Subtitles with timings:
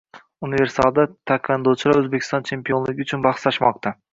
[0.45, 4.01] «Universal»da taekvondochilar O‘zbekiston chempionligi uchun bahslashmoqdang